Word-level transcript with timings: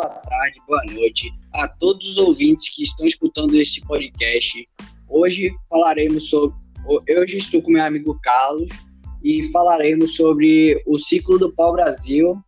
boa 0.00 0.08
tarde, 0.08 0.58
boa 0.66 0.82
noite 0.92 1.30
a 1.52 1.68
todos 1.68 2.08
os 2.08 2.18
ouvintes 2.18 2.74
que 2.74 2.82
estão 2.82 3.06
escutando 3.06 3.54
este 3.54 3.86
podcast. 3.86 4.64
Hoje 5.08 5.52
falaremos 5.68 6.30
sobre. 6.30 6.56
Hoje 6.86 7.36
estou 7.36 7.60
com 7.60 7.72
meu 7.72 7.84
amigo 7.84 8.18
Carlos 8.22 8.70
e 9.22 9.42
falaremos 9.52 10.16
sobre 10.16 10.82
o 10.86 10.96
ciclo 10.96 11.38
do 11.38 11.52
pau-brasil 11.52 12.38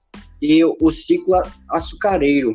e 0.40 0.64
o 0.64 0.90
ciclo 0.90 1.34
açucareiro. 1.70 2.54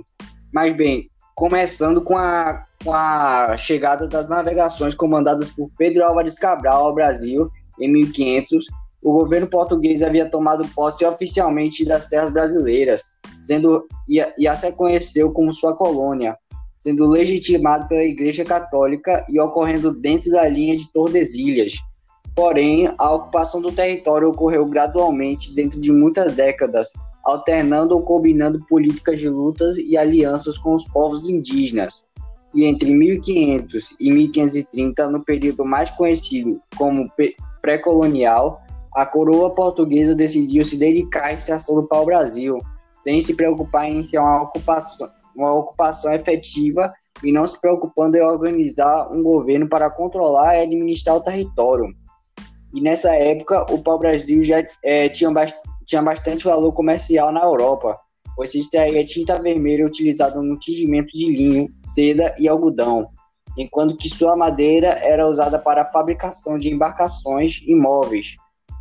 Mas 0.52 0.76
bem, 0.76 1.08
começando 1.36 2.02
com 2.02 2.18
a, 2.18 2.66
com 2.84 2.92
a 2.92 3.56
chegada 3.56 4.08
das 4.08 4.28
navegações 4.28 4.96
comandadas 4.96 5.52
por 5.52 5.70
Pedro 5.78 6.06
Álvares 6.06 6.34
Cabral 6.34 6.88
ao 6.88 6.96
Brasil 6.96 7.52
em 7.80 7.92
1500, 7.94 8.66
o 9.04 9.14
governo 9.14 9.48
português 9.48 10.02
havia 10.02 10.30
tomado 10.30 10.68
posse 10.70 11.06
oficialmente 11.06 11.86
das 11.86 12.08
terras 12.08 12.32
brasileiras, 12.32 13.04
sendo 13.42 13.88
e, 14.10 14.24
e 14.38 14.48
as 14.48 14.62
reconheceu 14.62 15.32
como 15.32 15.54
sua 15.54 15.76
colônia, 15.76 16.38
sendo 16.78 17.08
legitimado 17.08 17.88
pela 17.88 18.04
Igreja 18.04 18.44
Católica 18.44 19.26
e 19.30 19.40
ocorrendo 19.40 19.92
dentro 19.92 20.32
da 20.32 20.48
linha 20.48 20.76
de 20.76 20.92
Tordesilhas. 20.92 21.74
Porém, 22.36 22.88
a 23.00 23.12
ocupação 23.12 23.62
do 23.62 23.72
território 23.72 24.30
ocorreu 24.30 24.66
gradualmente 24.68 25.56
dentro 25.56 25.80
de 25.80 25.92
muitas 25.92 26.36
décadas, 26.36 26.90
alternando 27.24 27.96
ou 27.96 28.04
combinando 28.04 28.64
políticas 28.68 29.20
de 29.20 29.28
lutas 29.28 29.76
e 29.78 29.98
alianças 29.98 30.58
com 30.58 30.76
os 30.76 30.86
povos 30.86 31.28
indígenas. 31.28 32.06
E 32.54 32.64
entre 32.64 32.92
1500 32.92 33.96
e 34.00 34.12
1530, 34.12 35.10
no 35.10 35.24
período 35.24 35.66
mais 35.66 35.90
conhecido 35.92 36.62
como 36.78 37.12
pré-colonial, 37.62 38.62
a 38.98 39.06
coroa 39.06 39.54
portuguesa 39.54 40.16
decidiu 40.16 40.66
se 40.66 40.76
dedicar 40.76 41.26
à 41.26 41.34
extração 41.34 41.76
do 41.76 41.88
pau-brasil, 41.88 42.58
sem 43.04 43.22
se 43.22 43.36
preocupar 43.36 43.88
em 43.88 44.02
ser 44.02 44.18
uma 44.18 44.42
ocupação, 44.42 45.08
uma 45.36 45.54
ocupação 45.54 46.12
efetiva 46.12 46.92
e 47.24 47.32
não 47.32 47.46
se 47.46 47.62
preocupando 47.62 48.18
em 48.18 48.24
organizar 48.24 49.12
um 49.12 49.22
governo 49.22 49.70
para 49.70 49.88
controlar 49.92 50.56
e 50.56 50.64
administrar 50.64 51.16
o 51.16 51.22
território. 51.22 51.94
E 52.74 52.82
nessa 52.82 53.16
época, 53.16 53.72
o 53.72 53.84
pau-brasil 53.84 54.42
já 54.42 54.66
é, 54.84 55.08
tinha, 55.10 55.32
tinha 55.86 56.02
bastante 56.02 56.44
valor 56.46 56.72
comercial 56.72 57.32
na 57.32 57.44
Europa, 57.44 58.00
pois 58.36 58.50
se 58.50 58.58
extraía 58.58 59.06
tinta 59.06 59.40
vermelha 59.40 59.86
utilizada 59.86 60.42
no 60.42 60.58
tingimento 60.58 61.16
de 61.16 61.32
linho, 61.32 61.70
seda 61.84 62.34
e 62.40 62.48
algodão, 62.48 63.06
enquanto 63.56 63.96
que 63.96 64.10
sua 64.10 64.36
madeira 64.36 64.88
era 64.88 65.30
usada 65.30 65.60
para 65.60 65.84
a 65.84 65.92
fabricação 65.92 66.58
de 66.58 66.74
embarcações 66.74 67.62
e 67.68 67.76
móveis. 67.76 68.36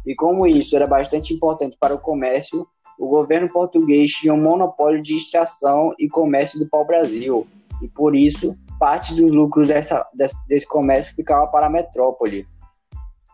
E 0.07 0.15
como 0.15 0.47
isso 0.47 0.77
era 0.77 0.87
bastante 0.87 1.35
importante 1.35 1.77
para 1.81 1.95
o 1.95 1.99
comércio, 1.99 2.67
o 2.99 3.09
governo 3.09 3.49
português 3.49 4.11
tinha 4.13 4.33
um 4.33 4.41
monopólio 4.41 5.03
de 5.03 5.17
extração 5.17 5.93
e 5.99 6.09
comércio 6.09 6.59
do 6.59 6.69
pau-brasil, 6.69 7.47
e 7.83 7.89
por 7.89 8.15
isso 8.15 8.57
parte 8.79 9.15
dos 9.15 9.31
lucros 9.31 9.69
dessa, 9.69 10.07
desse, 10.15 10.37
desse 10.49 10.67
comércio 10.67 11.15
ficava 11.15 11.47
para 11.49 11.67
a 11.67 11.71
metrópole. 11.71 12.47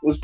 Os, 0.03 0.20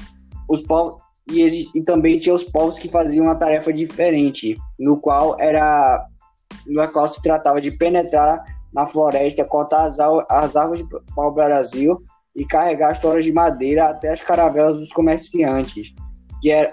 os 0.48 0.62
povos, 0.62 1.00
e, 1.30 1.68
e, 1.74 1.82
também 1.82 2.18
tinha 2.18 2.34
os 2.34 2.44
povos 2.44 2.78
que 2.78 2.88
faziam 2.88 3.26
uma 3.26 3.34
tarefa 3.34 3.72
diferente, 3.72 4.56
no 4.78 5.00
qual 5.00 5.36
era 5.38 6.06
no 6.66 6.86
qual 6.88 7.06
se 7.06 7.22
tratava 7.22 7.60
de 7.60 7.70
penetrar 7.70 8.42
na 8.72 8.86
floresta, 8.86 9.44
cortar 9.44 9.86
as, 9.86 9.98
as 10.00 10.56
árvores 10.56 10.86
de 10.86 11.14
pau-brasil 11.14 11.98
e 12.34 12.44
carregar 12.44 12.90
as 12.90 13.00
toras 13.00 13.24
de 13.24 13.32
madeira 13.32 13.88
até 13.88 14.12
as 14.12 14.20
caravelas 14.20 14.78
dos 14.78 14.90
comerciantes, 14.90 15.94
que 16.40 16.50
era, 16.50 16.72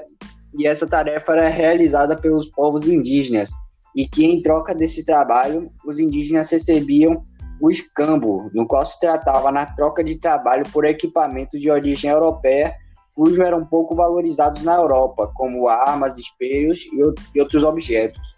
e 0.58 0.68
essa 0.68 0.88
tarefa 0.88 1.34
era 1.34 1.50
realizada 1.50 2.16
pelos 2.16 2.48
povos 2.48 2.88
indígenas, 2.88 3.50
e 3.96 4.08
que 4.08 4.26
em 4.26 4.42
troca 4.42 4.74
desse 4.76 5.06
trabalho, 5.06 5.72
os 5.86 6.00
indígenas 6.00 6.50
recebiam 6.52 7.24
o 7.62 7.70
escambo, 7.70 8.50
no 8.54 8.68
qual 8.68 8.86
se 8.86 9.00
tratava 9.00 9.52
na 9.52 9.66
troca 9.66 10.04
de 10.04 10.20
trabalho 10.20 10.66
por 10.72 10.86
equipamento 10.86 11.58
de 11.58 11.72
origem 11.72 12.10
europeia 12.10 12.76
cujos 13.16 13.40
eram 13.40 13.66
pouco 13.66 13.96
valorizados 13.96 14.62
na 14.62 14.76
Europa, 14.76 15.32
como 15.34 15.70
armas, 15.70 16.18
espelhos 16.18 16.82
e 17.34 17.40
outros 17.40 17.64
objetos. 17.64 18.36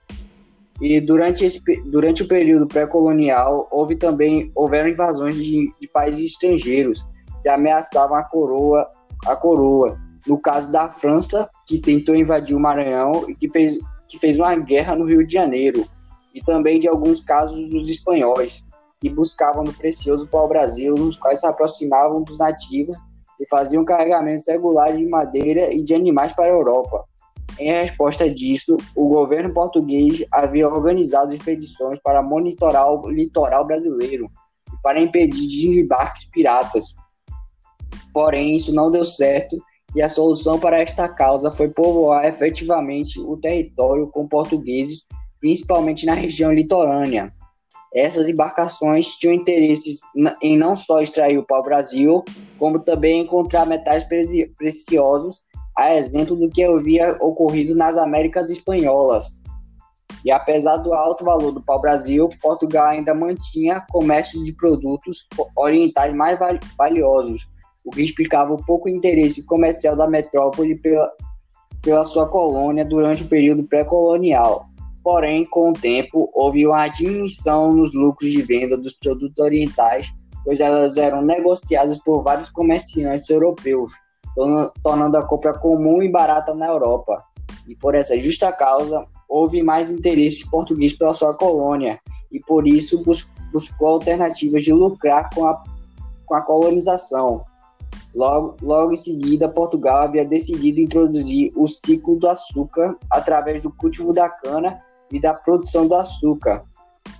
E 0.79 1.01
durante, 1.01 1.43
esse, 1.43 1.59
durante 1.89 2.21
o 2.21 2.27
período 2.27 2.67
pré-colonial, 2.67 3.67
houve 3.71 3.95
também 3.95 4.51
houveram 4.55 4.89
invasões 4.89 5.35
de, 5.35 5.73
de, 5.81 5.87
países 5.87 6.33
estrangeiros 6.33 7.03
que 7.41 7.49
ameaçavam 7.49 8.15
a 8.15 8.23
coroa, 8.23 8.87
a 9.25 9.35
coroa. 9.35 9.97
No 10.27 10.39
caso 10.39 10.71
da 10.71 10.89
França, 10.89 11.49
que 11.65 11.79
tentou 11.79 12.15
invadir 12.15 12.55
o 12.55 12.59
Maranhão 12.59 13.29
e 13.29 13.35
que 13.35 13.49
fez, 13.49 13.77
que 14.07 14.19
fez 14.19 14.37
uma 14.37 14.55
guerra 14.55 14.95
no 14.95 15.05
Rio 15.05 15.25
de 15.25 15.33
Janeiro. 15.33 15.87
E 16.33 16.41
também 16.41 16.79
de 16.79 16.87
alguns 16.87 17.21
casos 17.21 17.69
dos 17.69 17.89
espanhóis, 17.89 18.63
que 18.99 19.09
buscavam 19.09 19.63
no 19.63 19.73
precioso 19.73 20.27
pau-brasil, 20.27 20.95
nos 20.95 21.17
quais 21.17 21.39
se 21.39 21.47
aproximavam 21.47 22.23
dos 22.23 22.39
nativos 22.39 22.97
e 23.39 23.47
faziam 23.47 23.85
carregamentos 23.85 24.45
regulares 24.47 24.97
de 24.97 25.05
madeira 25.05 25.73
e 25.73 25.83
de 25.83 25.93
animais 25.93 26.33
para 26.33 26.45
a 26.45 26.49
Europa. 26.49 27.05
Em 27.59 27.71
resposta 27.71 28.29
disso, 28.29 28.77
o 28.95 29.07
governo 29.07 29.53
português 29.53 30.23
havia 30.31 30.67
organizado 30.67 31.33
expedições 31.33 31.99
para 32.03 32.21
monitorar 32.21 32.91
o 32.91 33.09
litoral 33.09 33.65
brasileiro 33.65 34.29
e 34.71 34.81
para 34.81 34.99
impedir 34.99 35.47
desembarques 35.47 36.25
piratas. 36.25 36.95
Porém, 38.13 38.55
isso 38.55 38.73
não 38.73 38.91
deu 38.91 39.05
certo 39.05 39.57
e 39.95 40.01
a 40.01 40.09
solução 40.09 40.59
para 40.59 40.79
esta 40.79 41.07
causa 41.07 41.49
foi 41.49 41.69
povoar 41.69 42.25
efetivamente 42.25 43.19
o 43.19 43.37
território 43.37 44.07
com 44.07 44.27
portugueses, 44.27 45.05
principalmente 45.39 46.05
na 46.05 46.13
região 46.13 46.53
litorânea, 46.53 47.31
essas 47.93 48.27
embarcações 48.27 49.15
tinham 49.15 49.33
interesses 49.33 50.01
em 50.41 50.57
não 50.57 50.75
só 50.75 51.01
extrair 51.01 51.37
o 51.37 51.45
pau-brasil, 51.45 52.23
como 52.59 52.79
também 52.79 53.21
encontrar 53.21 53.65
metais 53.65 54.05
preciosos, 54.57 55.45
a 55.75 55.95
exemplo 55.95 56.35
do 56.35 56.49
que 56.49 56.63
havia 56.63 57.17
ocorrido 57.21 57.75
nas 57.75 57.97
Américas 57.97 58.49
Espanholas. 58.49 59.41
E 60.25 60.31
apesar 60.31 60.77
do 60.77 60.93
alto 60.93 61.23
valor 61.23 61.51
do 61.51 61.63
pau-brasil, 61.63 62.27
Portugal 62.41 62.87
ainda 62.87 63.13
mantinha 63.13 63.85
comércio 63.89 64.43
de 64.43 64.51
produtos 64.53 65.27
orientais 65.55 66.13
mais 66.13 66.37
valiosos, 66.77 67.47
o 67.87 67.89
que 67.89 68.03
explicava 68.03 68.53
o 68.53 68.63
pouco 68.65 68.89
interesse 68.89 69.45
comercial 69.45 69.95
da 69.95 70.09
metrópole 70.09 70.75
pela, 70.75 71.09
pela 71.81 72.03
sua 72.03 72.27
colônia 72.27 72.83
durante 72.83 73.23
o 73.23 73.27
período 73.27 73.63
pré-colonial. 73.63 74.65
Porém, 75.01 75.45
com 75.45 75.69
o 75.69 75.73
tempo, 75.73 76.29
houve 76.33 76.67
uma 76.67 76.89
diminuição 76.89 77.71
nos 77.71 77.93
lucros 77.93 78.29
de 78.29 78.41
venda 78.41 78.75
dos 78.75 78.91
produtos 78.91 79.39
orientais, 79.39 80.13
pois 80.43 80.59
elas 80.59 80.97
eram 80.97 81.21
negociadas 81.21 81.97
por 81.99 82.21
vários 82.21 82.49
comerciantes 82.49 83.29
europeus, 83.29 83.93
tornando 84.83 85.15
a 85.15 85.25
compra 85.25 85.57
comum 85.57 86.03
e 86.03 86.11
barata 86.11 86.53
na 86.53 86.67
Europa. 86.67 87.23
E 87.69 87.73
por 87.73 87.95
essa 87.95 88.19
justa 88.19 88.51
causa, 88.51 89.05
houve 89.29 89.63
mais 89.63 89.89
interesse 89.89 90.49
português 90.51 90.91
pela 90.97 91.13
sua 91.13 91.33
colônia, 91.33 91.97
e 92.33 92.39
por 92.41 92.67
isso 92.67 93.01
buscou 93.53 93.87
alternativas 93.87 94.61
de 94.61 94.73
lucrar 94.73 95.29
com 95.33 95.47
a, 95.47 95.63
com 96.25 96.35
a 96.35 96.41
colonização. 96.41 97.45
Logo, 98.15 98.57
logo 98.61 98.93
em 98.93 98.97
seguida, 98.97 99.47
Portugal 99.47 100.03
havia 100.03 100.25
decidido 100.25 100.79
introduzir 100.79 101.51
o 101.55 101.67
ciclo 101.67 102.17
do 102.17 102.27
açúcar 102.27 102.97
através 103.11 103.61
do 103.61 103.71
cultivo 103.71 104.13
da 104.13 104.29
cana 104.29 104.81
e 105.11 105.19
da 105.19 105.33
produção 105.33 105.87
do 105.87 105.95
açúcar. 105.95 106.63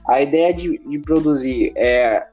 A 0.07 0.21
ideia 0.21 0.53
de, 0.53 0.77
de 0.77 0.99
produzir, 0.99 1.73
é, 1.75 2.25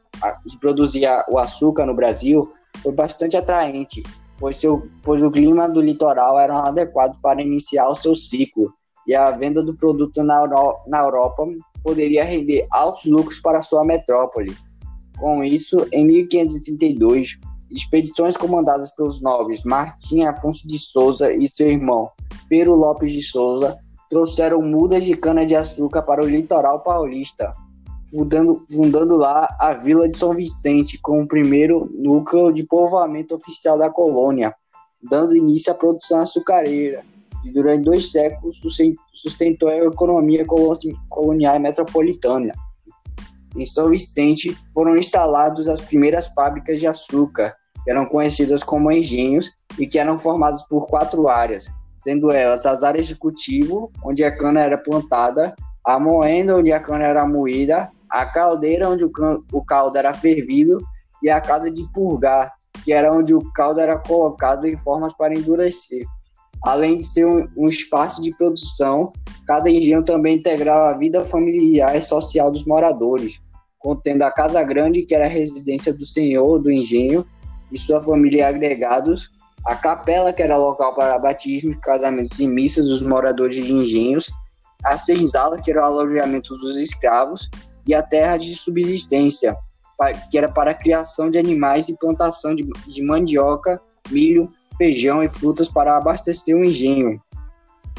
de 0.46 0.58
produzir 0.58 1.04
a, 1.06 1.24
o 1.28 1.38
açúcar 1.38 1.86
no 1.86 1.94
Brasil 1.94 2.42
foi 2.82 2.92
bastante 2.92 3.36
atraente, 3.36 4.02
pois, 4.38 4.56
seu, 4.56 4.88
pois 5.02 5.22
o 5.22 5.30
clima 5.30 5.68
do 5.68 5.80
litoral 5.80 6.38
era 6.38 6.68
adequado 6.68 7.20
para 7.20 7.42
iniciar 7.42 7.88
o 7.88 7.94
seu 7.94 8.14
ciclo, 8.14 8.72
e 9.06 9.14
a 9.14 9.30
venda 9.30 9.62
do 9.62 9.74
produto 9.74 10.22
na, 10.22 10.46
na 10.86 11.00
Europa 11.00 11.46
poderia 11.82 12.24
render 12.24 12.66
altos 12.70 13.04
lucros 13.04 13.38
para 13.38 13.60
sua 13.60 13.84
metrópole. 13.84 14.56
Com 15.18 15.44
isso, 15.44 15.86
em 15.92 16.04
1532, 16.06 17.38
expedições 17.74 18.36
comandadas 18.36 18.94
pelos 18.94 19.20
nobres 19.20 19.62
Martim 19.64 20.22
Afonso 20.22 20.66
de 20.66 20.78
Souza 20.78 21.32
e 21.32 21.48
seu 21.48 21.68
irmão 21.68 22.10
Pero 22.48 22.74
Lopes 22.74 23.12
de 23.12 23.22
Souza 23.22 23.76
trouxeram 24.08 24.62
mudas 24.62 25.04
de 25.04 25.16
cana-de-açúcar 25.16 26.02
para 26.02 26.22
o 26.22 26.28
litoral 26.28 26.80
paulista, 26.80 27.52
fundando, 28.10 28.62
fundando 28.70 29.16
lá 29.16 29.48
a 29.58 29.72
Vila 29.72 30.08
de 30.08 30.16
São 30.16 30.32
Vicente 30.34 31.00
como 31.02 31.22
o 31.22 31.26
primeiro 31.28 31.90
núcleo 31.92 32.52
de 32.52 32.62
povoamento 32.62 33.34
oficial 33.34 33.76
da 33.76 33.90
colônia, 33.90 34.54
dando 35.02 35.36
início 35.36 35.72
à 35.72 35.74
produção 35.74 36.20
açucareira, 36.20 37.02
que 37.42 37.50
durante 37.50 37.84
dois 37.84 38.12
séculos 38.12 38.60
sustentou 39.12 39.68
a 39.68 39.76
economia 39.76 40.46
colonial 41.08 41.58
metropolitana. 41.58 42.54
Em 43.56 43.64
São 43.64 43.90
Vicente 43.90 44.56
foram 44.72 44.96
instaladas 44.96 45.68
as 45.68 45.80
primeiras 45.80 46.28
fábricas 46.28 46.80
de 46.80 46.86
açúcar, 46.86 47.54
eram 47.86 48.06
conhecidas 48.06 48.62
como 48.62 48.90
engenhos 48.90 49.52
e 49.78 49.86
que 49.86 49.98
eram 49.98 50.16
formadas 50.16 50.62
por 50.68 50.88
quatro 50.88 51.28
áreas, 51.28 51.66
sendo 51.98 52.30
elas 52.30 52.66
as 52.66 52.82
áreas 52.82 53.06
de 53.06 53.14
cultivo, 53.14 53.90
onde 54.04 54.24
a 54.24 54.36
cana 54.36 54.60
era 54.60 54.78
plantada, 54.78 55.54
a 55.84 55.98
moenda 55.98 56.56
onde 56.56 56.72
a 56.72 56.80
cana 56.80 57.04
era 57.04 57.26
moída, 57.26 57.90
a 58.10 58.24
caldeira 58.26 58.88
onde 58.88 59.04
o, 59.04 59.10
o 59.52 59.64
caldo 59.64 59.98
era 59.98 60.12
fervido 60.12 60.78
e 61.22 61.28
a 61.28 61.40
casa 61.40 61.70
de 61.70 61.82
purgar, 61.92 62.52
que 62.84 62.92
era 62.92 63.12
onde 63.12 63.34
o 63.34 63.42
caldo 63.52 63.80
era 63.80 63.98
colocado 63.98 64.66
em 64.66 64.76
formas 64.76 65.12
para 65.12 65.34
endurecer. 65.34 66.06
Além 66.62 66.96
de 66.96 67.04
ser 67.04 67.26
um, 67.26 67.46
um 67.56 67.68
espaço 67.68 68.22
de 68.22 68.34
produção, 68.36 69.12
cada 69.46 69.70
engenho 69.70 70.02
também 70.02 70.36
integrava 70.36 70.90
a 70.90 70.96
vida 70.96 71.24
familiar 71.24 71.96
e 71.96 72.00
social 72.00 72.50
dos 72.50 72.64
moradores, 72.64 73.40
contendo 73.78 74.22
a 74.22 74.30
casa 74.30 74.62
grande, 74.62 75.02
que 75.02 75.14
era 75.14 75.26
a 75.26 75.28
residência 75.28 75.92
do 75.92 76.06
senhor 76.06 76.58
do 76.58 76.70
engenho 76.70 77.26
e 77.74 77.78
sua 77.78 78.00
família 78.00 78.48
agregados, 78.48 79.30
a 79.66 79.74
capela, 79.74 80.32
que 80.32 80.42
era 80.42 80.56
local 80.56 80.94
para 80.94 81.18
batismo, 81.18 81.78
casamentos 81.80 82.38
e 82.38 82.46
missas 82.46 82.86
dos 82.86 83.02
moradores 83.02 83.56
de 83.56 83.72
engenhos, 83.72 84.30
a 84.84 84.96
senzala, 84.96 85.60
que 85.60 85.70
era 85.70 85.80
o 85.80 85.84
alojamento 85.84 86.56
dos 86.56 86.76
escravos, 86.76 87.50
e 87.86 87.94
a 87.94 88.02
terra 88.02 88.36
de 88.36 88.54
subsistência, 88.54 89.56
que 90.30 90.38
era 90.38 90.50
para 90.50 90.70
a 90.70 90.74
criação 90.74 91.30
de 91.30 91.38
animais 91.38 91.88
e 91.88 91.98
plantação 91.98 92.54
de, 92.54 92.66
de 92.86 93.02
mandioca, 93.02 93.80
milho, 94.10 94.50
feijão 94.78 95.22
e 95.22 95.28
frutas 95.28 95.68
para 95.68 95.96
abastecer 95.96 96.56
o 96.56 96.64
engenho. 96.64 97.20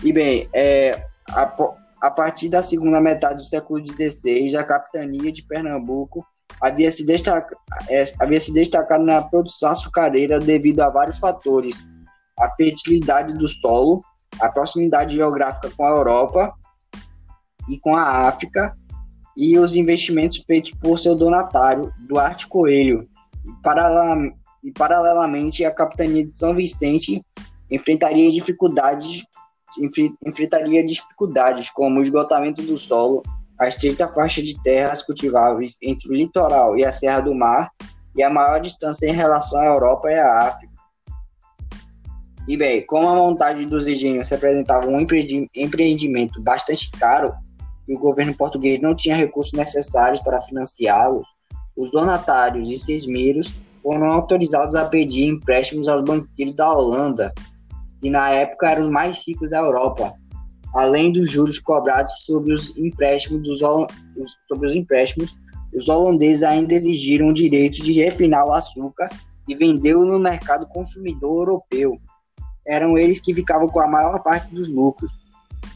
E 0.04 0.14
bem, 0.14 0.48
é, 0.54 1.04
a, 1.30 1.52
a 2.02 2.12
partir 2.12 2.50
da 2.50 2.62
segunda 2.62 3.02
metade 3.02 3.38
do 3.38 3.44
século 3.44 3.84
XVI, 3.84 4.56
a 4.58 4.64
capitania 4.64 5.32
de 5.32 5.44
Pernambuco 5.44 6.26
havia 6.62 6.92
se, 6.92 7.06
destaca, 7.06 7.56
é, 7.90 8.04
havia 8.20 8.40
se 8.40 8.54
destacado 8.54 9.04
na 9.04 9.22
produção 9.22 9.70
açucareira 9.70 10.40
devido 10.40 10.82
a 10.82 10.90
vários 10.90 11.20
fatores: 11.20 11.76
a 12.40 12.50
fertilidade 12.52 13.38
do 13.38 13.48
solo, 13.48 14.02
a 14.40 14.50
proximidade 14.50 15.16
geográfica 15.16 15.70
com 15.76 15.86
a 15.86 15.90
Europa 15.90 16.54
e 17.70 17.80
com 17.80 17.96
a 17.96 18.28
África, 18.28 18.74
e 19.36 19.58
os 19.58 19.76
investimentos 19.76 20.38
feitos 20.46 20.72
por 20.82 20.98
seu 20.98 21.16
donatário, 21.16 21.92
Duarte 22.08 22.48
Coelho. 22.48 23.08
E, 24.64 24.72
paralelamente, 24.72 25.66
a 25.66 25.72
capitania 25.72 26.26
de 26.26 26.34
São 26.34 26.54
Vicente 26.54 27.22
enfrentaria 27.70 28.30
dificuldades, 28.30 29.24
enfrentaria 30.26 30.86
dificuldades 30.86 31.70
como 31.70 32.00
o 32.00 32.02
esgotamento 32.02 32.62
do 32.62 32.78
solo, 32.78 33.22
a 33.60 33.68
estreita 33.68 34.08
faixa 34.08 34.42
de 34.42 34.62
terras 34.62 35.02
cultiváveis 35.02 35.78
entre 35.82 36.10
o 36.10 36.14
litoral 36.14 36.78
e 36.78 36.84
a 36.84 36.92
Serra 36.92 37.22
do 37.22 37.34
Mar, 37.34 37.72
e 38.16 38.24
a 38.24 38.30
maior 38.30 38.60
distância 38.60 39.08
em 39.08 39.14
relação 39.14 39.60
à 39.60 39.66
Europa 39.66 40.10
e 40.10 40.18
à 40.18 40.48
África. 40.48 40.74
E 42.48 42.56
bem, 42.56 42.86
como 42.86 43.10
a 43.10 43.16
montagem 43.16 43.68
dos 43.68 43.88
engenhos 43.88 44.30
representava 44.30 44.88
um 44.88 45.00
empreendimento 45.00 46.42
bastante 46.42 46.90
caro, 46.92 47.34
e 47.88 47.96
o 47.96 48.00
governo 48.00 48.34
português 48.36 48.82
não 48.82 48.96
tinha 48.96 49.16
recursos 49.16 49.54
necessários 49.54 50.22
para 50.22 50.40
financiá-los, 50.42 51.28
os 51.76 51.92
donatários 51.92 52.70
e 52.70 52.78
sesmeiros 52.78 53.54
foram 53.84 54.12
autorizados 54.12 54.76
a 54.76 54.86
pedir 54.86 55.28
empréstimos 55.28 55.88
aos 55.88 56.04
banqueiros 56.04 56.56
da 56.56 56.72
Holanda, 56.72 57.34
que 58.02 58.10
na 58.10 58.30
época 58.30 58.70
eram 58.70 58.84
os 58.84 58.90
mais 58.90 59.24
ricos 59.28 59.50
da 59.50 59.58
Europa, 59.58 60.14
além 60.76 61.12
dos 61.12 61.32
juros 61.32 61.58
cobrados 61.58 62.12
sobre 62.26 62.54
os 62.54 62.78
empréstimos 62.78 63.44
dos 63.44 63.60
sobre 64.48 64.68
os 64.68 64.76
empréstimos, 64.76 65.38
os 65.74 65.88
holandeses 65.88 66.44
ainda 66.44 66.74
exigiram 66.74 67.30
o 67.30 67.34
direito 67.34 67.82
de 67.82 67.94
refinar 67.94 68.46
o 68.46 68.52
açúcar 68.52 69.10
e 69.48 69.56
vendê-lo 69.56 70.06
no 70.06 70.20
mercado 70.20 70.68
consumidor 70.68 71.48
europeu. 71.48 71.98
Eram 72.68 72.98
eles 72.98 73.20
que 73.20 73.34
ficavam 73.34 73.70
com 73.70 73.80
a 73.80 73.88
maior 73.88 74.22
parte 74.22 74.54
dos 74.54 74.68
lucros. 74.68 75.12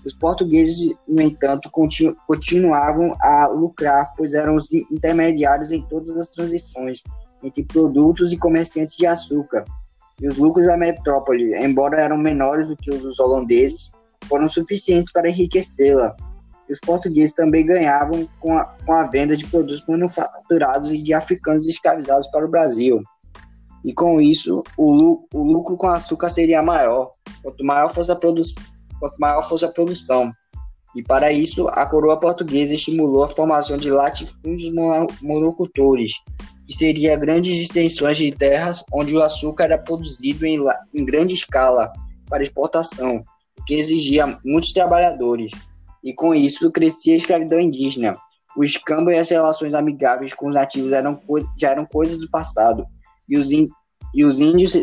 Os 0.06 0.14
portugueses, 0.14 0.98
no 1.08 1.22
entanto, 1.22 1.70
continu 1.70 2.16
continuavam 2.28 3.16
a 3.22 3.48
lucrar, 3.48 4.14
pois 4.18 4.34
eram 4.34 4.56
os 4.56 4.72
intermediários 4.74 5.72
em 5.72 5.82
todas 5.84 6.18
as 6.18 6.32
transições 6.34 7.04
entre 7.42 7.64
produtos 7.64 8.34
e 8.34 8.38
comerciantes 8.38 8.98
de 8.98 9.06
açúcar. 9.06 9.64
E 10.22 10.28
os 10.28 10.38
lucros 10.38 10.66
da 10.66 10.76
metrópole, 10.76 11.56
embora 11.56 12.02
eram 12.02 12.18
menores 12.18 12.68
do 12.68 12.76
que 12.76 12.92
os 12.92 13.02
dos 13.02 13.20
holandeses, 13.20 13.92
foram 14.28 14.48
suficientes 14.48 15.12
para 15.12 15.30
enriquecê-la. 15.30 16.16
Os 16.70 16.80
portugueses 16.80 17.34
também 17.34 17.66
ganhavam 17.66 18.28
com 18.40 18.56
a, 18.56 18.66
com 18.86 18.94
a 18.94 19.08
venda 19.08 19.36
de 19.36 19.46
produtos 19.48 19.84
manufaturados 19.88 20.92
e 20.92 21.02
de 21.02 21.14
africanos 21.14 21.68
escravizados 21.68 22.28
para 22.28 22.46
o 22.46 22.50
Brasil. 22.50 23.02
E 23.84 23.94
com 23.94 24.22
isso, 24.22 24.64
o, 24.78 25.26
o 25.34 25.44
lucro 25.44 25.78
com 25.78 25.88
açúcar 25.88 26.30
seria 26.30 26.62
maior, 26.62 27.12
quanto 27.42 27.66
maior 27.66 27.90
fosse 27.90 28.12
a 28.12 28.16
quanto 28.16 29.18
maior 29.18 29.42
fosse 29.48 29.66
a 29.66 29.70
produção. 29.70 30.32
E 30.96 31.04
para 31.04 31.32
isso, 31.32 31.68
a 31.70 31.86
coroa 31.86 32.20
portuguesa 32.20 32.74
estimulou 32.74 33.24
a 33.24 33.28
formação 33.28 33.78
de 33.78 33.90
latifúndios 33.90 34.74
monocultores, 35.22 36.14
que 36.66 36.74
seria 36.74 37.16
grandes 37.16 37.60
extensões 37.60 38.18
de 38.18 38.32
terras 38.32 38.84
onde 38.92 39.16
o 39.16 39.24
açúcar 39.24 39.66
era 39.66 39.78
produzido 39.78 40.46
em, 40.46 40.60
em 40.94 41.06
grande 41.06 41.34
escala 41.34 41.92
para 42.28 42.44
exportação, 42.44 43.24
que 43.70 43.76
exigia 43.76 44.36
muitos 44.44 44.74
trabalhadores. 44.74 45.52
E 46.04 46.12
com 46.12 46.34
isso, 46.34 46.72
crescia 46.72 47.14
a 47.14 47.18
escravidão 47.18 47.60
indígena. 47.60 48.16
O 48.58 48.64
escambo 48.64 49.12
e 49.12 49.20
as 49.20 49.30
relações 49.30 49.76
amigáveis 49.76 50.34
com 50.34 50.48
os 50.48 50.56
nativos 50.56 50.92
eram 50.92 51.20
já 51.56 51.70
eram 51.70 51.86
coisas 51.86 52.18
do 52.18 52.28
passado, 52.32 52.84
e 53.30 53.38
os, 53.38 53.52
e 53.52 54.26
os 54.26 54.40
índios 54.40 54.76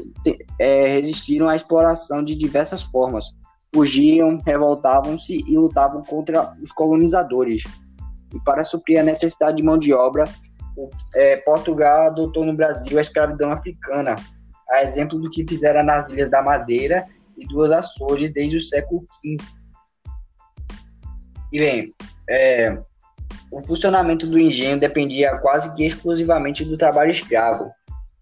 é, 0.61 0.87
resistiram 0.87 1.49
à 1.49 1.57
exploração 1.57 2.23
de 2.23 2.37
diversas 2.37 2.85
formas, 2.85 3.25
fugiam, 3.75 4.41
revoltavam-se 4.47 5.43
e 5.49 5.59
lutavam 5.59 6.05
contra 6.05 6.55
os 6.63 6.71
colonizadores. 6.71 7.65
E 8.33 8.41
para 8.45 8.63
suprir 8.63 9.01
a 9.01 9.03
necessidade 9.03 9.57
de 9.57 9.65
mão 9.65 9.77
de 9.77 9.93
obra, 9.93 10.23
é, 11.17 11.39
Portugal 11.39 12.07
adotou 12.07 12.45
no 12.45 12.55
Brasil 12.55 12.97
a 12.99 13.01
escravidão 13.01 13.51
africana, 13.51 14.15
a 14.71 14.85
exemplo 14.85 15.21
do 15.21 15.29
que 15.29 15.45
fizera 15.45 15.83
nas 15.83 16.09
Ilhas 16.09 16.31
da 16.31 16.41
Madeira 16.41 17.05
e 17.37 17.47
dos 17.47 17.71
Açores 17.71 18.33
desde 18.33 18.57
o 18.57 18.61
século 18.61 19.05
XV. 19.23 19.47
E 21.53 21.59
bem, 21.59 21.95
é, 22.29 22.77
o 23.51 23.61
funcionamento 23.61 24.27
do 24.27 24.39
engenho 24.39 24.79
dependia 24.79 25.39
quase 25.39 25.75
que 25.75 25.85
exclusivamente 25.85 26.65
do 26.65 26.77
trabalho 26.77 27.11
escravo. 27.11 27.71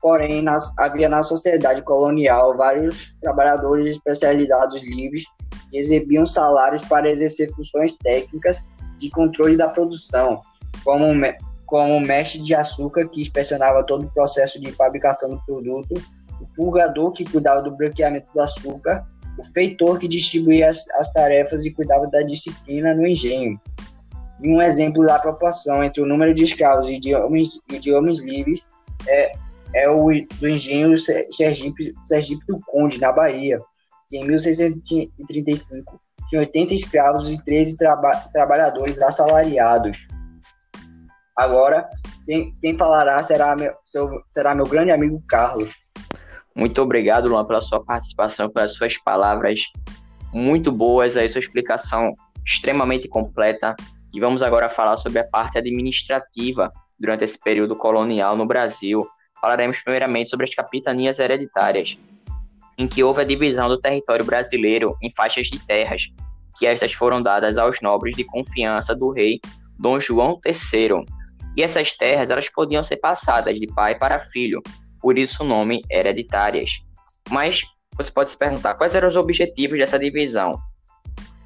Porém, 0.00 0.42
nas, 0.42 0.76
havia 0.78 1.08
na 1.08 1.22
sociedade 1.22 1.80
colonial 1.82 2.56
vários 2.56 3.16
trabalhadores 3.20 3.96
especializados 3.96 4.82
livres 4.82 5.24
que 5.70 5.78
exibiam 5.78 6.26
salários 6.26 6.82
para 6.84 7.10
exercer 7.10 7.50
funções 7.54 7.92
técnicas 8.02 8.68
de 8.98 9.10
controle 9.10 9.56
da 9.56 9.68
produção, 9.68 10.40
como, 10.84 11.06
como 11.66 11.96
o 11.96 12.00
mestre 12.00 12.42
de 12.42 12.54
açúcar, 12.54 13.08
que 13.08 13.22
inspecionava 13.22 13.84
todo 13.84 14.04
o 14.04 14.12
processo 14.12 14.60
de 14.60 14.70
fabricação 14.72 15.30
do 15.30 15.42
produto, 15.46 15.94
o 16.44 16.54
purgador, 16.54 17.12
que 17.12 17.24
cuidava 17.24 17.62
do 17.62 17.74
branqueamento 17.74 18.32
do 18.32 18.40
açúcar, 18.40 19.04
o 19.38 19.44
feitor, 19.52 19.98
que 19.98 20.06
distribuía 20.06 20.68
as, 20.68 20.88
as 20.90 21.12
tarefas 21.12 21.64
e 21.64 21.72
cuidava 21.72 22.06
da 22.08 22.22
disciplina 22.22 22.94
no 22.94 23.06
engenho. 23.06 23.60
E 24.40 24.48
um 24.48 24.60
exemplo 24.60 25.04
da 25.04 25.18
proporção 25.18 25.82
entre 25.82 26.02
o 26.02 26.06
número 26.06 26.34
de 26.34 26.44
escravos 26.44 26.88
e 26.88 27.00
de 27.00 27.14
homens, 27.14 27.48
e 27.70 27.78
de 27.78 27.92
homens 27.92 28.20
livres 28.20 28.68
é, 29.08 29.32
é 29.74 29.88
o 29.88 30.08
do 30.38 30.48
engenho 30.48 30.96
Sergipe, 30.98 31.94
Sergipe 32.04 32.44
do 32.46 32.60
Conde, 32.66 33.00
na 33.00 33.12
Bahia, 33.12 33.60
que 34.08 34.18
em 34.18 34.26
1635 34.26 36.00
tinha 36.28 36.40
80 36.40 36.74
escravos 36.74 37.30
e 37.30 37.42
13 37.44 37.76
traba 37.76 38.10
trabalhadores 38.32 39.00
assalariados. 39.00 40.08
Agora, 41.36 41.88
quem, 42.24 42.54
quem 42.60 42.76
falará 42.76 43.22
será 43.22 43.54
meu, 43.56 43.72
seu, 43.84 44.08
será 44.32 44.54
meu 44.54 44.66
grande 44.66 44.92
amigo 44.92 45.22
Carlos. 45.28 45.83
Muito 46.54 46.80
obrigado, 46.80 47.28
Luan, 47.28 47.44
pela 47.44 47.60
sua 47.60 47.84
participação, 47.84 48.48
pelas 48.48 48.74
suas 48.76 48.96
palavras 48.96 49.60
muito 50.32 50.72
boas, 50.72 51.16
aí 51.16 51.28
sua 51.28 51.38
explicação 51.38 52.14
extremamente 52.44 53.08
completa. 53.08 53.74
E 54.12 54.20
vamos 54.20 54.42
agora 54.42 54.68
falar 54.68 54.96
sobre 54.96 55.18
a 55.18 55.24
parte 55.24 55.58
administrativa 55.58 56.72
durante 56.98 57.24
esse 57.24 57.38
período 57.38 57.76
colonial 57.76 58.36
no 58.36 58.46
Brasil. 58.46 59.00
Falaremos 59.40 59.78
primeiramente 59.80 60.30
sobre 60.30 60.44
as 60.44 60.54
capitanias 60.54 61.18
hereditárias, 61.18 61.98
em 62.78 62.86
que 62.86 63.02
houve 63.02 63.22
a 63.22 63.24
divisão 63.24 63.68
do 63.68 63.80
território 63.80 64.24
brasileiro 64.24 64.96
em 65.02 65.12
faixas 65.12 65.48
de 65.48 65.58
terras, 65.58 66.08
que 66.58 66.66
estas 66.66 66.92
foram 66.92 67.20
dadas 67.20 67.58
aos 67.58 67.80
nobres 67.80 68.16
de 68.16 68.24
confiança 68.24 68.94
do 68.94 69.10
rei 69.10 69.40
Dom 69.78 69.98
João 70.00 70.40
III. 70.44 71.04
E 71.56 71.62
essas 71.62 71.96
terras 71.96 72.30
elas 72.30 72.48
podiam 72.48 72.82
ser 72.82 72.96
passadas 72.96 73.58
de 73.58 73.66
pai 73.66 73.96
para 73.96 74.18
filho, 74.18 74.62
por 75.04 75.18
isso 75.18 75.44
o 75.44 75.46
nome 75.46 75.82
hereditárias. 75.90 76.80
Mas 77.28 77.60
você 77.94 78.10
pode 78.10 78.30
se 78.30 78.38
perguntar 78.38 78.72
quais 78.72 78.94
eram 78.94 79.06
os 79.06 79.16
objetivos 79.16 79.78
dessa 79.78 79.98
divisão? 79.98 80.58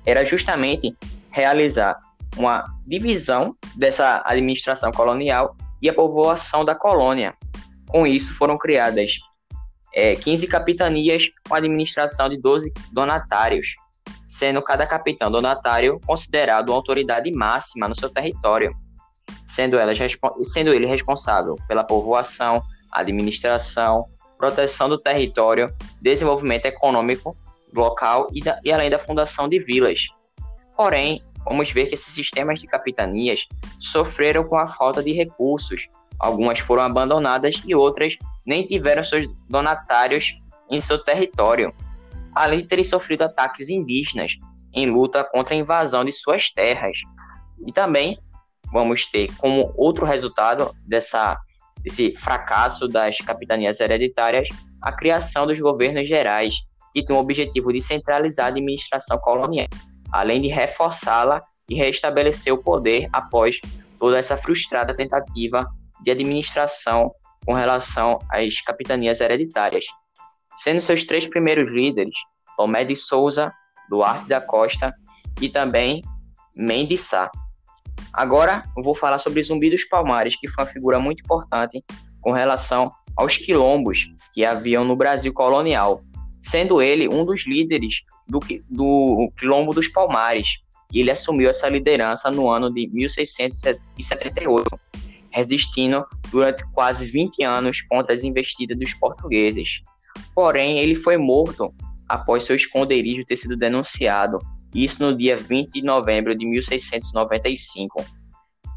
Era 0.07 0.25
justamente 0.25 0.97
realizar 1.29 1.99
uma 2.37 2.65
divisão 2.87 3.57
dessa 3.75 4.23
administração 4.25 4.93
colonial 4.93 5.57
e 5.83 5.89
a 5.89 5.93
povoação 5.93 6.65
da 6.65 6.73
colônia. 6.73 7.35
Com 7.89 8.07
isso 8.07 8.33
foram 8.35 8.57
criadas 8.57 9.19
é, 9.93 10.15
15 10.15 10.47
capitanias 10.47 11.25
com 11.49 11.57
administração 11.57 12.29
de 12.29 12.41
12 12.41 12.73
donatários. 12.93 13.75
sendo 14.29 14.63
cada 14.63 14.87
capitão 14.87 15.33
donatário 15.33 15.99
considerado 16.07 16.69
uma 16.69 16.77
autoridade 16.77 17.33
máxima 17.33 17.89
no 17.89 17.97
seu 17.97 18.09
território, 18.09 18.73
sendo, 19.49 19.77
elas, 19.77 19.99
sendo 20.45 20.73
ele 20.73 20.87
responsável 20.87 21.57
pela 21.67 21.83
povoação, 21.83 22.63
administração, 22.93 24.07
proteção 24.37 24.89
do 24.89 24.99
território, 24.99 25.75
desenvolvimento 26.01 26.67
econômico 26.67 27.37
local 27.75 28.29
e, 28.33 28.41
da, 28.41 28.59
e 28.65 28.73
além 28.73 28.89
da 28.89 28.99
fundação 28.99 29.49
de 29.49 29.59
vilas. 29.59 30.09
Porém, 30.77 31.23
vamos 31.45 31.71
ver 31.71 31.87
que 31.87 31.95
esses 31.95 32.15
sistemas 32.15 32.61
de 32.61 32.67
capitanias 32.67 33.47
sofreram 33.81 34.45
com 34.45 34.57
a 34.57 34.69
falta 34.69 35.03
de 35.03 35.13
recursos. 35.13 35.89
Algumas 36.19 36.59
foram 36.59 36.83
abandonadas 36.83 37.61
e 37.67 37.75
outras 37.75 38.17
nem 38.47 38.67
tiveram 38.67 39.05
seus 39.05 39.27
donatários 39.49 40.41
em 40.71 40.81
seu 40.81 40.99
território, 40.99 41.73
além 42.35 42.61
de 42.61 42.69
terem 42.69 42.85
sofrido 42.85 43.23
ataques 43.23 43.69
indígenas 43.69 44.33
em 44.73 44.91
luta 44.91 45.25
contra 45.25 45.55
a 45.55 45.59
invasão 45.59 46.05
de 46.05 46.13
suas 46.13 46.51
terras. 46.51 46.99
E 47.67 47.73
também 47.73 48.19
vamos 48.73 49.07
ter 49.07 49.35
como 49.37 49.73
outro 49.77 50.05
resultado 50.07 50.75
dessa, 50.87 51.39
desse 51.83 52.15
fracasso 52.17 52.89
das 52.89 53.19
capitanias 53.19 53.81
hereditárias 53.81 54.49
a 54.83 54.93
criação 54.93 55.47
dos 55.47 55.59
governos 55.59 56.09
gerais, 56.09 56.55
que 56.93 57.05
tem 57.05 57.15
o 57.15 57.19
objetivo 57.19 57.73
de 57.73 57.83
centralizar 57.83 58.47
a 58.47 58.49
administração 58.49 59.19
colonial, 59.19 59.67
além 60.13 60.41
de 60.41 60.49
reforçá-la 60.49 61.43
e 61.69 61.75
restabelecer 61.75 62.53
o 62.53 62.63
poder 62.63 63.09
após 63.13 63.61
toda 63.99 64.19
essa 64.19 64.37
frustrada 64.37 64.95
tentativa 64.95 65.67
de 66.03 66.11
administração 66.11 67.13
com 67.45 67.53
relação 67.53 68.19
às 68.31 68.61
capitanias 68.61 69.21
hereditárias 69.21 69.85
sendo 70.59 70.81
seus 70.81 71.05
três 71.05 71.27
primeiros 71.27 71.71
líderes 71.71 72.17
Tomé 72.57 72.85
de 72.85 72.97
Souza, 72.97 73.53
Duarte 73.89 74.29
da 74.29 74.41
Costa 74.41 74.93
e 75.41 75.49
também 75.49 76.03
Mendes 76.57 77.03
Sá. 77.03 77.31
Agora 78.13 78.63
eu 78.77 78.83
vou 78.83 78.95
falar 78.95 79.19
sobre 79.19 79.43
Zumbi 79.43 79.71
dos 79.71 79.85
Palmares, 79.85 80.37
que 80.37 80.49
foi 80.49 80.65
uma 80.65 80.71
figura 80.71 80.99
muito 80.99 81.21
importante 81.21 81.83
com 82.21 82.33
relação 82.33 82.91
aos 83.17 83.37
quilombos 83.37 84.11
que 84.33 84.45
haviam 84.45 84.85
no 84.85 84.97
Brasil 84.97 85.33
colonial, 85.33 86.03
sendo 86.41 86.81
ele 86.81 87.09
um 87.09 87.25
dos 87.25 87.47
líderes 87.47 88.03
do, 88.27 88.41
do 88.69 89.33
Quilombo 89.37 89.73
dos 89.75 89.89
Palmares. 89.89 90.61
E 90.93 91.01
ele 91.01 91.11
assumiu 91.11 91.51
essa 91.51 91.69
liderança 91.69 92.31
no 92.31 92.49
ano 92.49 92.73
de 92.73 92.89
1678, 92.89 94.79
resistindo 95.31 96.07
durante 96.31 96.65
quase 96.73 97.05
20 97.07 97.43
anos 97.43 97.83
contra 97.83 98.15
as 98.15 98.23
investidas 98.23 98.79
dos 98.79 98.95
portugueses. 98.95 99.83
Porém, 100.35 100.79
ele 100.79 100.95
foi 100.95 101.19
morto 101.19 101.75
após 102.09 102.45
seu 102.45 102.57
esconderijo 102.57 103.25
ter 103.25 103.37
sido 103.37 103.57
denunciado, 103.57 104.39
isso 104.75 105.03
no 105.03 105.17
dia 105.17 105.37
20 105.37 105.73
de 105.73 105.83
novembro 105.83 106.35
de 106.35 106.47
1695. 106.47 108.05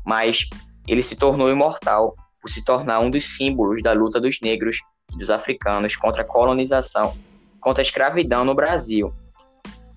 Mas 0.06 0.48
ele 0.88 1.04
se 1.04 1.16
tornou 1.16 1.50
imortal 1.50 2.16
por 2.42 2.50
se 2.50 2.64
tornar 2.64 3.00
um 3.00 3.10
dos 3.10 3.38
símbolos 3.38 3.84
da 3.84 3.94
luta 3.94 4.20
dos 4.20 4.40
negros 4.42 4.80
e 5.14 5.18
dos 5.18 5.30
africanos 5.30 5.96
contra 5.96 6.24
a 6.24 6.28
colonização, 6.28 7.16
contra 7.60 7.82
a 7.82 7.86
escravidão 7.86 8.44
no 8.44 8.56
Brasil, 8.56 9.14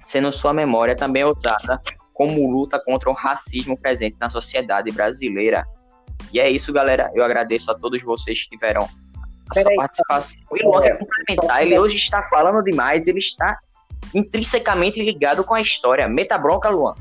sendo 0.05 0.31
sua 0.33 0.53
memória 0.53 0.95
também 0.95 1.25
usada 1.25 1.81
como 2.13 2.51
luta 2.51 2.79
contra 2.79 3.11
o 3.11 3.15
racismo 3.15 3.79
presente 3.79 4.17
na 4.21 4.29
sociedade 4.29 4.91
brasileira. 4.91 5.67
E 6.33 6.39
é 6.39 6.51
isso, 6.51 6.73
galera. 6.73 7.11
Eu 7.15 7.25
agradeço 7.25 7.71
a 7.71 7.75
todos 7.75 8.03
vocês 8.03 8.43
que 8.43 8.51
tiveram 8.51 8.89
a 9.51 9.55
sua 9.55 9.75
participação. 9.75 10.41
O 10.51 10.69
Luan 10.69 10.83
quer 10.83 10.99
complementar, 10.99 11.63
ele 11.63 11.79
hoje 11.79 11.97
está 11.97 12.23
falando 12.25 12.63
demais, 12.63 13.07
ele 13.07 13.19
está 13.19 13.59
intrinsecamente 14.15 15.03
ligado 15.03 15.45
com 15.45 15.55
a 15.55 15.61
história. 15.61 16.09
Meta 16.09 16.37
bronca, 16.37 16.69
Luan. 16.69 16.95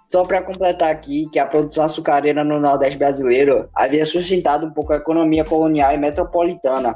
Só 0.00 0.24
para 0.24 0.42
completar 0.42 0.92
aqui 0.92 1.28
que 1.32 1.38
a 1.38 1.46
produção 1.46 1.84
açucareira 1.84 2.44
no 2.44 2.60
Nordeste 2.60 2.96
brasileiro 2.96 3.68
havia 3.74 4.06
sustentado 4.06 4.66
um 4.66 4.70
pouco 4.70 4.92
a 4.92 4.96
economia 4.96 5.44
colonial 5.44 5.92
e 5.92 5.96
metropolitana. 5.96 6.94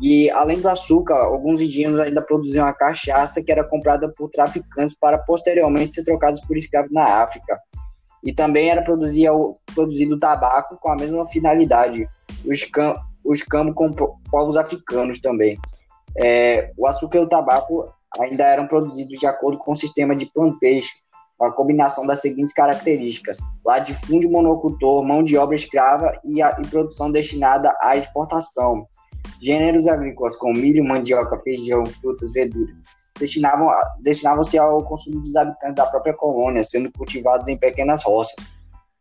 E 0.00 0.30
além 0.30 0.60
do 0.60 0.68
açúcar, 0.68 1.14
alguns 1.14 1.60
indígenas 1.60 2.00
ainda 2.00 2.22
produziam 2.22 2.66
a 2.66 2.72
cachaça 2.72 3.42
que 3.42 3.50
era 3.50 3.64
comprada 3.64 4.12
por 4.16 4.30
traficantes 4.30 4.96
para 4.96 5.18
posteriormente 5.18 5.94
ser 5.94 6.04
trocados 6.04 6.40
por 6.42 6.56
escravos 6.56 6.92
na 6.92 7.04
África. 7.22 7.58
E 8.22 8.32
também 8.32 8.70
era 8.70 8.82
produzido 8.82 10.18
tabaco 10.18 10.76
com 10.80 10.92
a 10.92 10.96
mesma 10.96 11.26
finalidade, 11.26 12.08
os, 12.44 12.62
cam 12.64 12.94
os 13.24 13.42
campos 13.42 13.74
com 13.74 13.92
povos 14.30 14.56
africanos 14.56 15.20
também. 15.20 15.58
É, 16.18 16.70
o 16.76 16.86
açúcar 16.86 17.18
e 17.18 17.22
o 17.22 17.28
tabaco 17.28 17.86
ainda 18.20 18.44
eram 18.44 18.66
produzidos 18.66 19.18
de 19.18 19.26
acordo 19.26 19.58
com 19.58 19.72
o 19.72 19.76
sistema 19.76 20.14
de 20.14 20.30
com 20.32 21.44
a 21.46 21.52
combinação 21.52 22.06
das 22.06 22.20
seguintes 22.20 22.54
características: 22.54 23.38
latifúndio 23.64 24.30
monocultor, 24.30 25.04
mão 25.04 25.22
de 25.22 25.36
obra 25.36 25.56
escrava 25.56 26.12
e, 26.24 26.42
a, 26.42 26.58
e 26.60 26.66
produção 26.66 27.10
destinada 27.10 27.74
à 27.80 27.96
exportação. 27.96 28.86
Gêneros 29.40 29.86
agrícolas 29.86 30.36
como 30.36 30.54
milho, 30.54 30.84
mandioca, 30.84 31.38
feijão, 31.38 31.84
frutas, 31.86 32.32
verduras 32.32 32.74
destinavam, 33.18 33.68
destinavam-se 34.00 34.58
ao 34.58 34.82
consumo 34.84 35.20
dos 35.20 35.36
habitantes 35.36 35.76
da 35.76 35.86
própria 35.86 36.14
colônia, 36.14 36.64
sendo 36.64 36.90
cultivados 36.92 37.46
em 37.46 37.56
pequenas 37.56 38.02
roças 38.02 38.34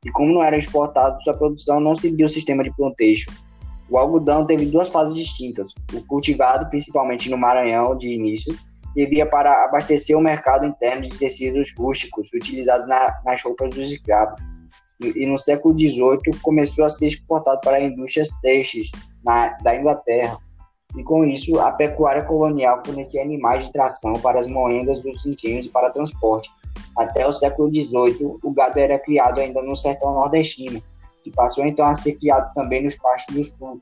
e 0.04 0.12
como 0.12 0.34
não 0.34 0.44
era 0.44 0.58
exportado, 0.58 1.22
sua 1.22 1.36
produção 1.36 1.80
não 1.80 1.96
seguia 1.96 2.26
o 2.26 2.30
sistema 2.30 2.64
de 2.64 2.76
plantation. 2.76 3.32
O 3.92 3.98
algodão 3.98 4.48
teve 4.48 4.68
duas 4.68 4.88
fases 4.88 5.14
distintas. 5.14 5.76
O 5.94 6.02
cultivado, 6.06 6.70
principalmente 6.70 7.30
no 7.30 7.38
Maranhão, 7.38 7.98
de 7.98 8.08
início, 8.08 8.58
devia 8.96 9.26
para 9.26 9.66
abastecer 9.66 10.18
o 10.18 10.22
mercado 10.22 10.66
interno 10.66 11.04
de 11.04 11.18
tecidos 11.18 11.74
rústicos 11.78 12.32
utilizados 12.34 12.88
na, 12.88 13.20
nas 13.26 13.44
roupas 13.44 13.70
dos 13.72 13.92
escravos. 13.92 14.42
E, 15.02 15.26
no 15.26 15.38
século 15.38 15.78
XVIII 15.78 16.40
começou 16.42 16.86
a 16.86 16.90
ser 16.90 17.08
exportado 17.08 17.60
para 17.62 17.82
indústrias 17.82 18.30
têxteis 18.42 18.92
na, 19.26 19.50
da 19.58 19.76
Inglaterra. 19.76 20.38
E 20.96 21.04
com 21.04 21.26
isso, 21.26 21.60
a 21.60 21.72
pecuária 21.72 22.24
colonial 22.24 22.82
fornecia 22.86 23.22
animais 23.22 23.66
de 23.66 23.74
tração 23.74 24.20
para 24.22 24.40
as 24.40 24.48
moendas 24.48 25.02
dos 25.02 25.26
engenhos 25.26 25.68
e 25.68 25.70
para 25.70 25.92
transporte, 25.92 26.50
até 26.98 27.28
o 27.28 27.32
século 27.32 27.70
XVIII, 27.70 28.40
o 28.42 28.52
gado 28.52 28.80
era 28.80 29.00
criado 29.00 29.40
ainda 29.40 29.62
no 29.62 29.76
sertão 29.76 30.14
nordestino, 30.14 30.82
e 31.26 31.32
passou 31.32 31.66
então 31.66 31.86
a 31.86 31.96
ser 31.96 32.18
criado 32.20 32.54
também 32.54 32.84
nos 32.84 32.96
pastos 32.96 33.36
do 33.36 33.44
sul. 33.44 33.82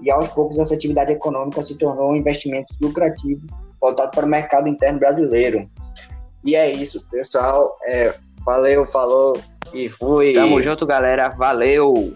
E 0.00 0.10
aos 0.10 0.28
poucos 0.28 0.58
essa 0.58 0.74
atividade 0.74 1.12
econômica 1.12 1.62
se 1.62 1.78
tornou 1.78 2.10
um 2.10 2.16
investimento 2.16 2.74
lucrativo 2.80 3.46
voltado 3.80 4.10
para 4.10 4.26
o 4.26 4.28
mercado 4.28 4.68
interno 4.68 4.98
brasileiro. 4.98 5.68
E 6.44 6.54
é 6.54 6.70
isso, 6.70 7.08
pessoal. 7.10 7.76
É, 7.84 8.14
valeu, 8.44 8.84
falou 8.84 9.38
e 9.72 9.88
fui. 9.88 10.34
Tamo 10.34 10.60
junto, 10.60 10.84
galera. 10.86 11.28
Valeu! 11.30 12.14